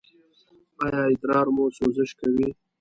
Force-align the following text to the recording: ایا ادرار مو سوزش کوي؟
ایا 0.83 1.01
ادرار 1.13 1.47
مو 1.55 1.65
سوزش 1.77 2.09
کوي؟ 2.19 2.47